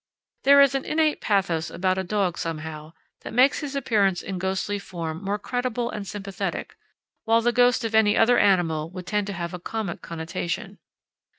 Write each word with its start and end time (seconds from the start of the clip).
There 0.45 0.59
is 0.61 0.73
an 0.73 0.83
innate 0.83 1.21
pathos 1.21 1.69
about 1.69 1.99
a 1.99 2.03
dog 2.03 2.35
somehow, 2.39 2.93
that 3.21 3.35
makes 3.35 3.59
his 3.59 3.75
appearance 3.75 4.23
in 4.23 4.39
ghostly 4.39 4.79
form 4.79 5.23
more 5.23 5.37
credible 5.37 5.91
and 5.91 6.07
sympathetic, 6.07 6.75
while 7.25 7.41
the 7.43 7.51
ghost 7.51 7.85
of 7.85 7.93
any 7.93 8.17
other 8.17 8.39
animal 8.39 8.89
would 8.89 9.05
tend 9.05 9.27
to 9.27 9.33
have 9.33 9.53
a 9.53 9.59
comic 9.59 10.01
connotation. 10.01 10.79